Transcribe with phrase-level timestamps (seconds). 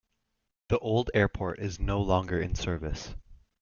[0.69, 3.13] The old airport is no longer in service.